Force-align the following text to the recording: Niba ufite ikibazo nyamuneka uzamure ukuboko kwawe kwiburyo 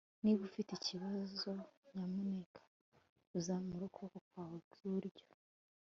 Niba 0.23 0.41
ufite 0.49 0.71
ikibazo 0.75 1.51
nyamuneka 1.93 2.61
uzamure 3.37 3.83
ukuboko 3.85 4.17
kwawe 4.27 4.57
kwiburyo 4.71 5.25